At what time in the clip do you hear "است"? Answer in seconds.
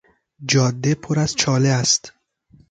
1.69-2.13